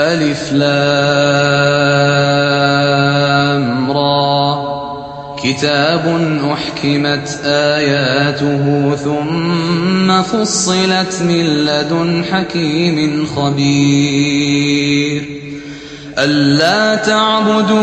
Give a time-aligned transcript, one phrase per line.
[0.00, 1.90] ألف لام
[3.90, 4.66] را.
[5.42, 6.04] كتاب
[6.52, 15.22] أحكمت آياته ثم فصلت من لدن حكيم خبير.
[16.18, 17.76] ألا تعبدوا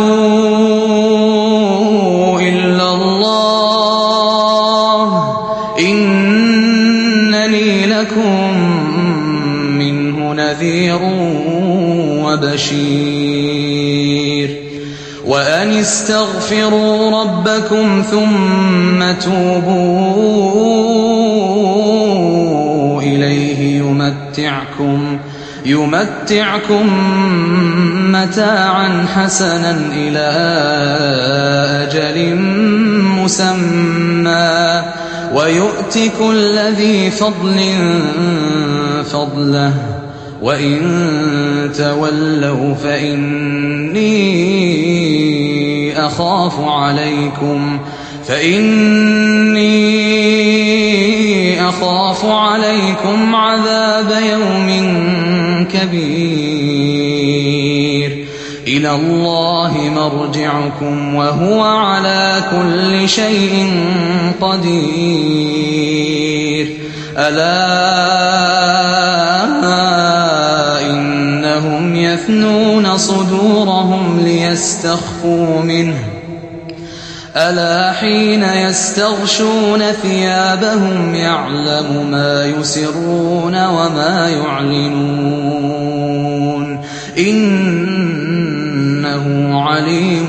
[2.40, 3.53] إلا الله.
[12.54, 14.50] وبشير
[15.26, 19.82] وأن استغفروا ربكم ثم توبوا
[23.02, 25.18] إليه يمتعكم
[25.66, 26.90] يمتعكم
[28.12, 30.30] متاعا حسنا إلى
[31.84, 32.35] أجل
[33.22, 34.84] مسمى.
[35.34, 37.60] ويؤت كل ذي فضل
[39.12, 39.93] فضله.
[40.44, 44.04] وإن تولوا فإني
[46.05, 47.80] أخاف عليكم
[48.27, 49.63] فإني
[51.70, 54.70] أخاف عليكم عذاب يوم
[55.74, 57.13] كبير
[58.68, 63.74] إلى الله مرجعكم وهو على كل شيء
[64.41, 65.53] قدير
[67.18, 68.74] ألا
[71.53, 76.00] إنهم يثنون صدورهم ليستخفوا منه.
[77.35, 85.23] ألا حين يستغشون ثيابهم يعلم ما يسرون وما يعلنون.
[87.18, 88.03] إنه
[89.62, 90.28] عليم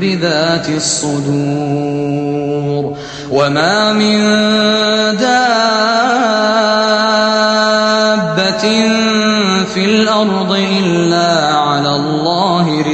[0.00, 2.12] بذات الصدور.
[3.30, 4.20] وما من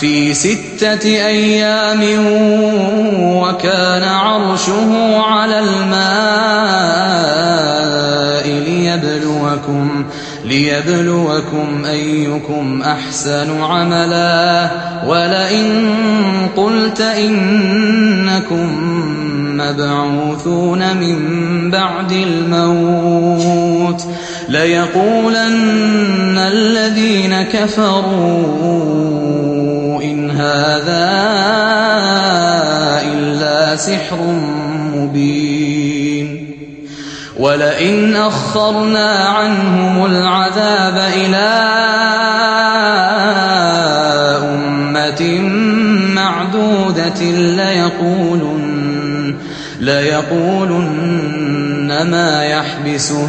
[0.00, 2.02] في ستة أيام
[3.20, 6.86] وكان عرشه على الماء
[8.48, 10.04] ليبلوكم
[10.44, 14.70] ليبلوكم أيكم أحسن عملا.
[15.06, 15.92] ولئن
[16.56, 18.68] قلت إنكم
[19.56, 24.06] مبعوثون من بعد الموت.
[24.48, 28.02] ليقولن الذين كفروا
[30.02, 31.16] إن هذا
[33.12, 34.16] إلا سحر
[34.94, 36.46] مبين
[37.38, 41.48] ولئن أخرنا عنهم العذاب إلى
[44.44, 45.40] أمة
[46.14, 49.36] معدودة ليقولن,
[49.80, 51.26] ليقولن
[52.10, 53.28] ما يحبسه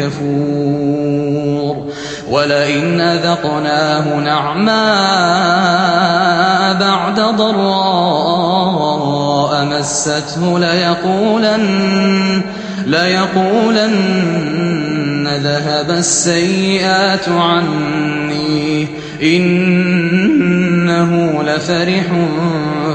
[0.00, 1.86] كفور
[2.30, 4.70] ولئن أذقناه نعماء
[6.80, 8.50] بعد ضراء
[9.64, 12.42] مسته ليقولن
[12.86, 14.40] ليقولن
[15.42, 18.86] ذهب السيئات عني
[19.22, 20.62] إنه
[21.42, 22.06] لفرح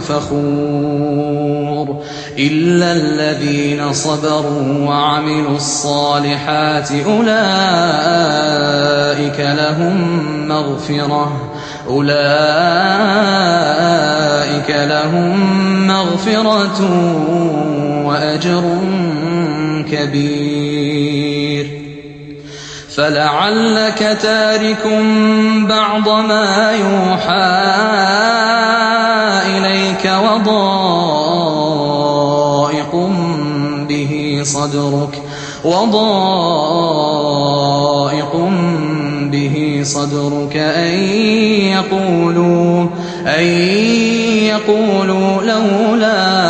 [0.01, 1.34] فخور
[2.37, 7.39] إلا الذين صبروا وعملوا الصالحات أولئك
[9.39, 11.51] لهم مغفرة
[11.89, 12.15] أولئك
[14.69, 16.81] لهم مغفرة
[18.05, 18.77] وأجر
[19.91, 21.85] كبير
[22.95, 24.87] فلعلك تارك
[25.69, 27.65] بعض ما يوحى
[29.57, 30.05] إليك
[32.95, 35.21] وضائق به صدرك
[35.65, 36.35] وضائق
[39.31, 40.93] به صدرك أن
[41.75, 42.87] يقولوا
[43.27, 43.43] أن
[44.43, 46.45] يقولوا لولا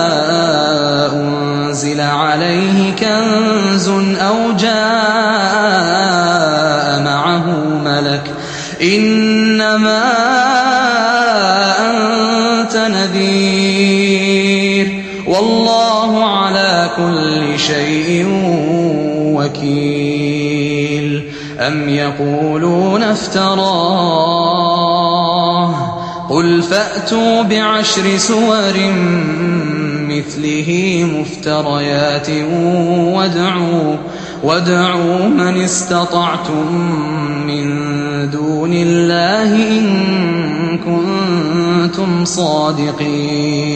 [1.13, 3.89] أنزل عليه كنز
[4.19, 4.75] أو جاء
[7.03, 7.45] معه
[7.85, 8.31] ملك
[8.81, 10.34] إنما
[16.97, 18.25] كل شيء
[19.35, 21.21] وكيل.
[21.59, 24.75] أم يقولون افتراه؟
[26.29, 28.73] قل فأتوا بعشر سور
[30.09, 32.29] مثله مفتريات
[33.13, 33.95] وادعوا
[34.43, 36.71] وادعوا من استطعتم
[37.47, 37.85] من
[38.29, 39.87] دون الله إن
[40.77, 43.75] كنتم صادقين.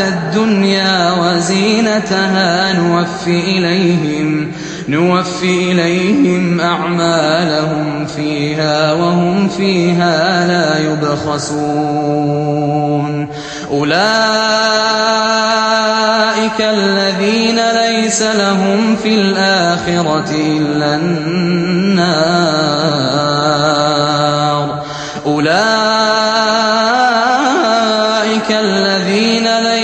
[0.00, 4.52] الدنيا وزينتها نوفي إليهم
[4.88, 12.44] نوفي إليهم أعمالهم فيها وهم فيها لا يبخسون.
[13.70, 13.94] أولئك
[16.60, 22.24] الذين ليس لهم في الآخرة إلا النار.
[25.26, 26.13] أولئك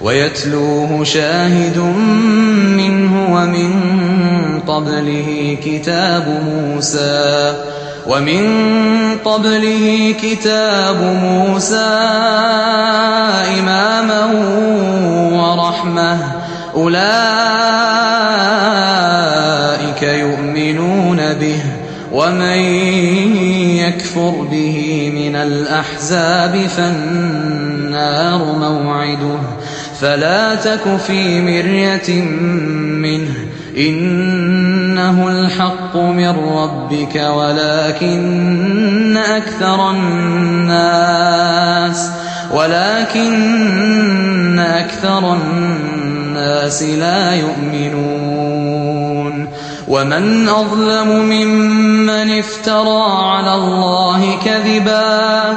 [0.00, 1.78] ويتلوه شاهد
[2.76, 3.70] منه ومن
[4.66, 7.54] قبله كتاب موسى
[8.06, 8.44] ومن
[9.24, 11.98] قبله كتاب موسى
[13.58, 14.24] إماما
[15.32, 16.18] ورحمة.
[16.74, 17.02] أولئك
[20.02, 21.62] يؤمنون به
[22.12, 22.58] ومن
[23.76, 29.38] يكفر به من الأحزاب فالنار موعده.
[30.00, 32.22] فلا تك في مرية
[33.02, 33.34] منه.
[33.76, 42.10] إنه الحق من ربك ولكن أكثر الناس
[42.52, 48.28] ولكن أكثر الناس لا يؤمنون.
[49.88, 55.56] ومن أظلم ممن افترى على الله كذبا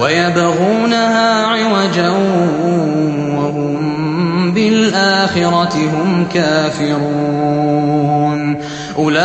[0.00, 2.08] ويبغونها عوجا
[3.36, 7.80] وهم بالآخرة هم كافرون.
[8.98, 9.20] أولئك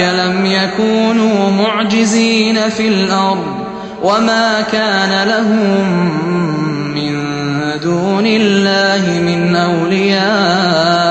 [0.00, 3.54] لم يكونوا معجزين في الأرض
[4.02, 5.84] وما كان لهم
[6.94, 7.12] من
[7.82, 11.02] دون الله من أولياء.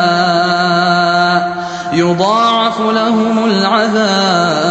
[1.93, 4.70] يضاعف لهم العذاب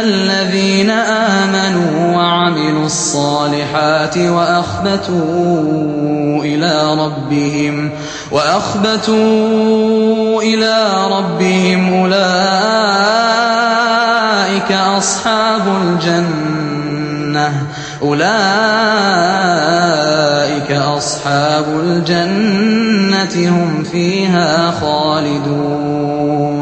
[0.00, 5.22] الذين آمنوا وعملوا الصالحات وأخبتوا
[6.44, 7.90] إلى ربهم
[8.30, 9.22] وأخبتوا
[10.42, 12.32] إلى ربهم أولئك
[14.72, 17.52] أصحاب الجنة
[18.02, 18.32] أولئك
[20.72, 26.61] أصحاب الجنة هم فيها خالدون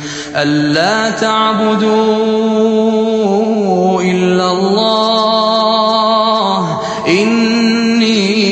[0.35, 1.91] ألا تعبدوا
[4.01, 5.61] إلا الله.
[7.07, 8.43] إني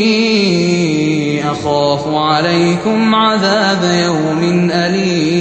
[1.52, 5.39] أخاف عليكم عذاب يوم أليم.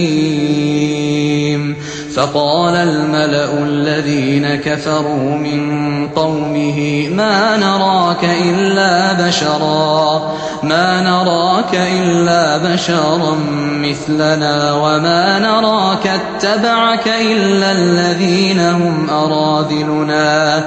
[2.18, 10.32] فقال الملأ الذين كفروا من قومه ما نراك إلا بشرا
[10.62, 13.36] ما نراك إلا بشرا
[13.82, 20.58] مثلنا وما نراك اتبعك إلا الذين هم أراذلنا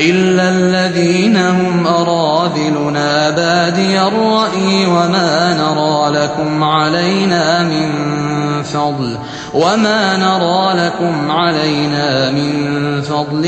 [0.00, 3.30] إلا الذين هم أراذلنا.
[3.30, 8.27] بادي الرأي وما نرى لكم علينا من
[8.62, 9.18] فضل
[9.54, 13.42] وما نرى لكم علينا من فضل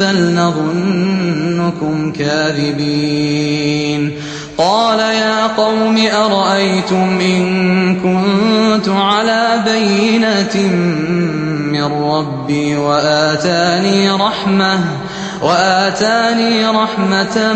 [0.00, 4.12] بل نظنكم كاذبين.
[4.58, 10.72] قال يا قوم أرأيتم إن كنت على بينة
[11.72, 14.78] من ربي وآتاني رحمة
[15.42, 17.52] وآتاني رحمة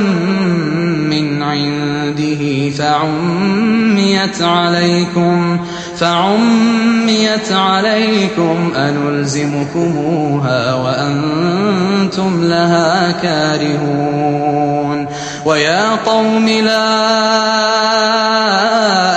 [1.11, 5.61] من عنده فعميت عليكم
[5.99, 15.07] فعميت عليكم أنلزمكموها وأنتم لها كارهون.
[15.45, 17.05] ويا قوم لا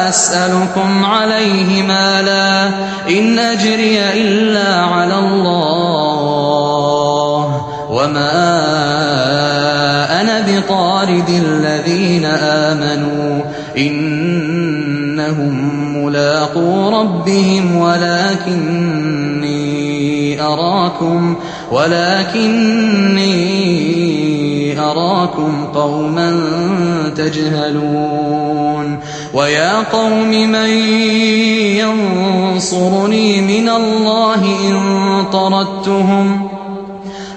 [0.10, 2.68] أسألكم عليه مالا
[3.10, 4.37] إن أجري إلا
[10.98, 13.42] بطارد الذين آمنوا
[13.78, 15.54] إنهم
[16.04, 19.58] ملاقو ربهم ولكني
[20.42, 21.36] أراكم
[21.72, 23.20] ولكني
[24.80, 26.40] أراكم قوما
[27.16, 29.00] تجهلون
[29.34, 30.70] ويا قوم من
[32.58, 36.47] ينصرني من الله إن طردتهم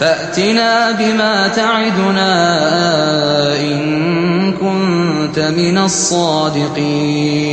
[0.00, 2.32] فأتنا بما تعدنا
[3.60, 7.50] إن كنت من الصادقين.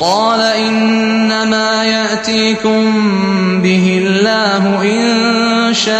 [0.00, 3.02] قال إنما يأتيكم
[3.62, 5.96] به الله إن شاء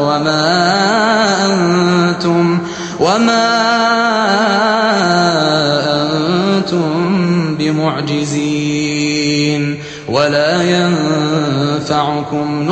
[0.00, 0.66] وما
[1.46, 2.58] أنتم
[3.00, 3.50] وما
[6.56, 8.74] أنتم بمعجزين.
[10.08, 10.62] ولا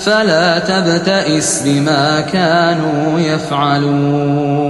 [0.00, 4.60] فلا تبتئس بما كانوا يفعلون.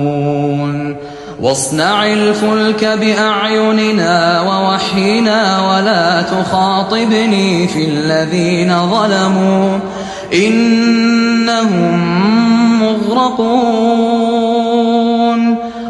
[1.40, 9.78] واصنع الفلك بأعيننا ووحينا ولا تخاطبني في الذين ظلموا.
[10.34, 12.00] إنهم
[12.82, 13.70] مغرقون.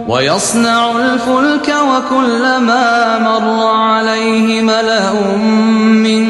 [0.09, 5.13] ويصنع الفلك وكلما مر عليه ملأ
[5.77, 6.27] من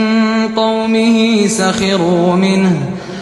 [0.57, 2.76] قومه سخروا منه.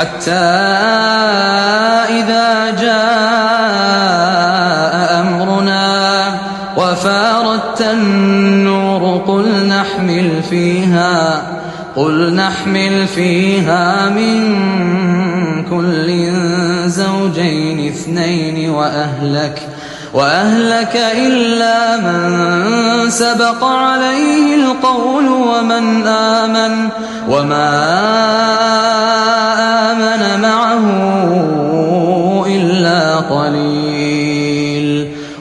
[0.00, 0.30] حتى
[2.08, 3.00] إذا جاء
[5.20, 6.26] أمرنا
[6.76, 11.42] وفارت النور قل نحمل فيها
[11.96, 14.40] قل نحمل فيها من
[15.70, 16.32] كل
[16.86, 19.68] زوجين اثنين وأهلك
[20.14, 26.88] وأهلك إلا من سبق عليه القول ومن آمن
[27.28, 27.68] وما
[28.64, 28.69] آمن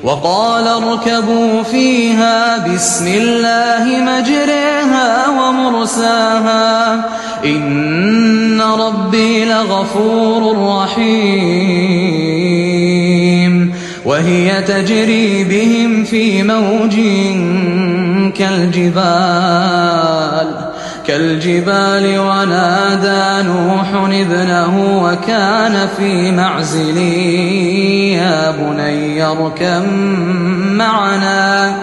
[0.09, 6.95] وقال اركبوا فيها بسم الله مجريها ومرساها.
[7.45, 12.19] إن ربي لغفور رحيم.
[14.05, 16.95] وهي تجري بهم في موج
[18.37, 20.18] كالجبال.
[21.09, 24.73] كالجبال ونادى نوح ابنه
[25.03, 26.97] وكان في معزل
[28.17, 29.93] يا بني اركم
[30.77, 31.75] معنا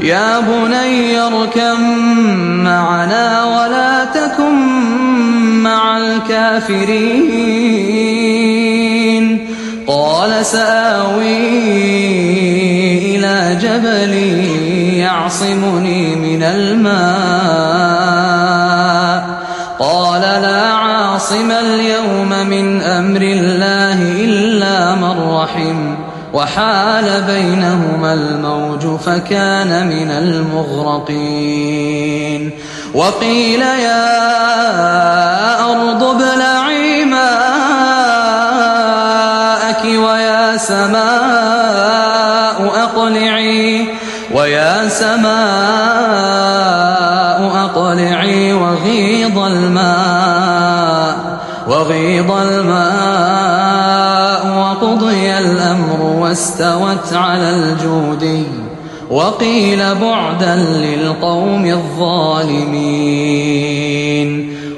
[0.00, 1.80] يا بني اركم
[2.64, 4.54] معنا ولا تكن
[5.62, 7.44] مع الكافرين.
[9.86, 11.38] قال سآوي
[13.16, 14.14] إلى جبل
[14.98, 17.73] يعصمني من الماء.
[21.34, 25.94] عاصم اليوم من أمر الله إلا من رحم
[26.32, 30.10] وحال بينهما الموج فكان من
[31.00, 31.70] المغرقين
[32.94, 34.14] وقيل يا
[35.72, 37.24] أرض ابلعي ماءك
[39.84, 41.04] ويا سماء
[42.76, 43.86] أقلعي
[44.34, 45.34] ويا سماء
[47.64, 50.13] أقلعي وغيض الماء
[51.68, 53.64] وغيض الماء
[54.58, 58.44] وقضي الأمر واستوت على الجودي
[59.10, 63.34] وقيل بعدا للقوم الظالمين.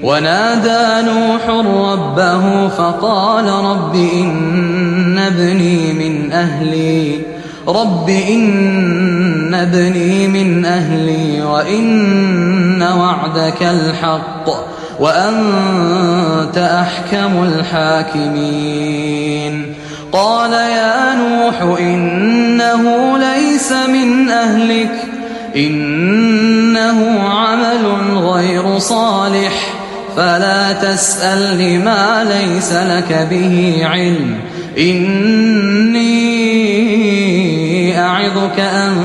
[0.02, 7.20] ونادى نوح ربه فقال رب إن ابني من أهلي
[7.68, 14.50] رب إن ابني من أهلي وإن وعدك الحق.
[15.00, 18.96] وأنت أحكم الحاكمين.
[20.12, 24.94] قال يا نوح إنه ليس من أهلك
[25.56, 29.74] إنه عمل غير صالح
[30.16, 34.34] فلا تسأل لما ليس لك به علم.
[34.78, 36.16] إني
[38.00, 38.96] أعظك أن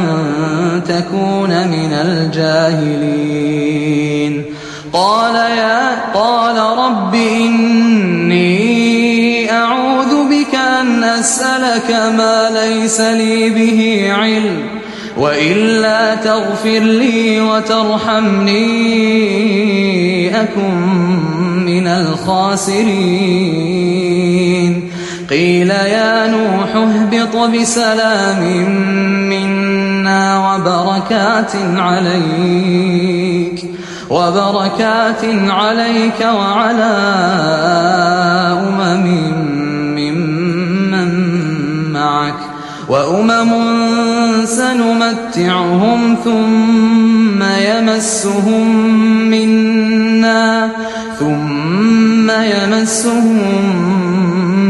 [0.88, 3.71] تكون من الجاهلين.
[4.94, 8.52] قال يا قال رب إني
[9.52, 14.82] أعوذ بك أن أسألك ما ليس لي به علم
[15.18, 18.62] وإلا تغفر لي وترحمني
[20.42, 20.76] أكن
[21.66, 22.92] من الخاسرين.
[25.30, 28.44] قيل يا نوح اهبط بسلام
[29.30, 33.66] منا وبركات عليك.
[34.12, 36.94] وبركات عليك وعلى
[38.60, 39.06] أمم
[39.96, 41.12] ممن
[41.94, 42.40] معك
[42.90, 43.52] وأمم
[44.46, 48.86] سنمتعهم ثم يمسهم
[49.30, 50.70] منا
[51.20, 53.46] ثم يمسهم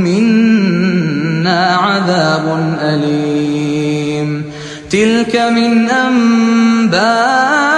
[0.03, 4.43] منا عذاب أليم
[4.89, 7.70] تلك من أنباء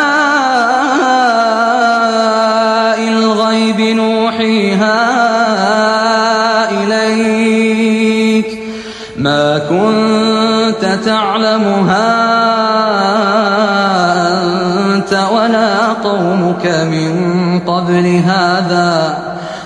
[9.73, 12.13] كنت تعلمها
[14.95, 17.13] أنت ولا قومك من
[17.59, 19.17] قبل هذا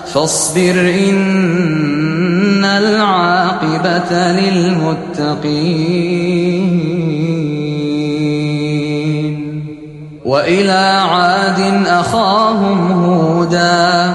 [0.06, 5.68] فاصبر إن العاقبة للمتقين
[10.24, 14.14] وإلى عاد أخاهم هودا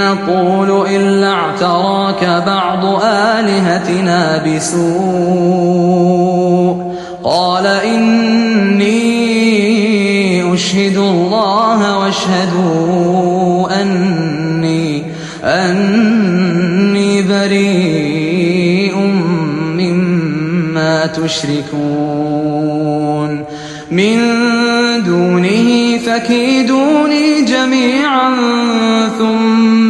[0.00, 5.90] نقول إلا اعتراك بعض آلهتنا بسوء.
[7.24, 9.00] قال إني
[10.54, 15.02] أشهد الله واشهدوا أني
[15.44, 18.96] أني بريء
[19.76, 22.40] مما تشركون.
[23.90, 24.18] من
[25.06, 26.59] دونه فكيدوني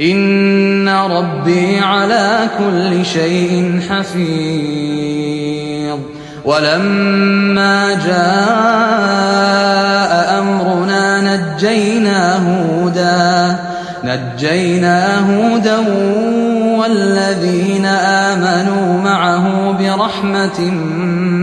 [0.00, 5.98] إن ربي على كل شيء حفيظ
[6.44, 9.30] ولما جاء
[10.40, 13.56] أمرنا نجينا هودا
[14.04, 15.76] نجينا هودا
[16.78, 20.60] والذين آمنوا معه برحمة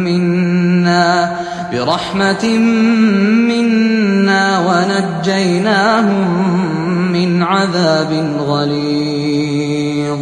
[0.07, 1.31] منا
[1.73, 2.45] برحمة
[3.47, 6.66] منا ونجيناهم
[7.25, 10.19] من عذاب غليظ.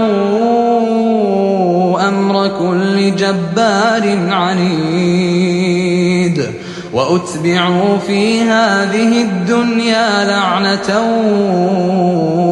[2.08, 5.82] أمر كل جبار عنيد.
[6.92, 11.00] وأتبعوا في هذه الدنيا لعنة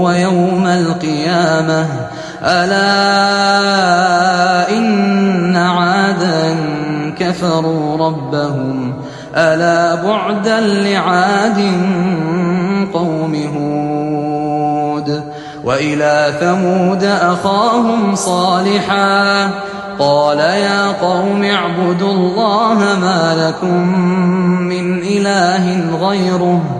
[0.03, 1.87] ويوم القيامة.
[2.43, 2.79] ألا
[4.79, 6.57] إن عادا
[7.19, 8.95] كفروا ربهم
[9.37, 11.59] ألا بعدا لعاد
[12.95, 15.23] قوم هود
[15.65, 19.51] وإلى ثمود أخاهم صالحا
[19.99, 23.99] قال يا قوم اعبدوا الله ما لكم
[24.69, 26.80] من إله غيره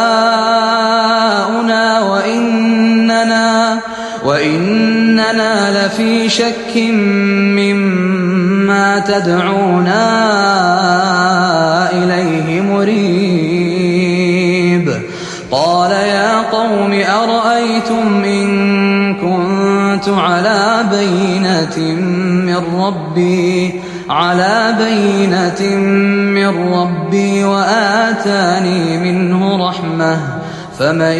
[2.00, 3.78] وإننا,
[4.24, 6.76] وإننا لفي شك
[7.56, 10.04] مما تدعونا
[11.92, 13.74] إليه مريب.
[15.50, 22.03] قال يا قوم أرأيتم إن كنت على بينة
[22.60, 25.76] من ربي على بينة
[26.34, 30.18] من ربي وآتاني منه رحمة.
[30.78, 31.18] فمن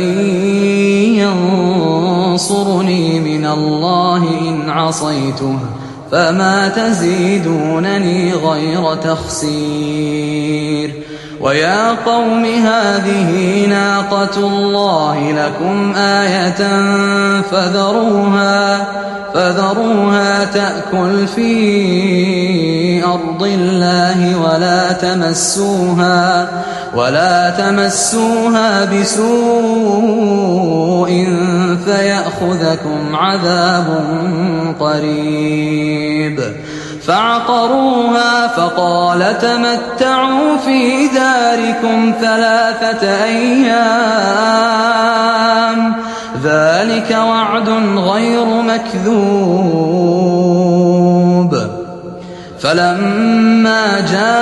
[2.34, 5.58] ينصرني من الله إن عصيته
[6.12, 10.90] فما تزيدونني غير تخسير.
[11.40, 16.82] ويا قوم هذه ناقة الله لكم آية
[17.40, 18.86] فذروها.
[19.34, 26.48] فذروها تأكل في أرض الله ولا تمسوها
[26.96, 29.28] ولا تمسوها بسوء
[31.84, 34.04] فيأخذكم عذاب
[34.80, 36.40] قريب.
[37.06, 44.44] فعقروها فقال تمتعوا في داركم ثلاثة أيام.
[46.44, 49.94] ذلك وعد غير مكذوب.
[52.60, 54.34] فلما جاء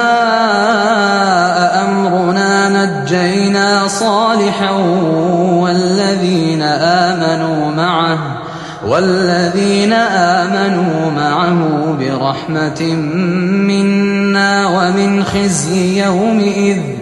[1.85, 4.71] أمرنا نجينا صالحا
[5.53, 8.19] والذين آمنوا معه
[8.88, 11.59] والذين آمنوا معه
[12.01, 12.83] برحمة
[13.69, 17.02] منا ومن خزي يومئذ.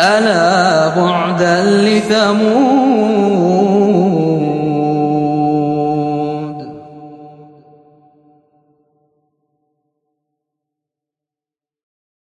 [0.00, 3.04] ألا بعدا لثمود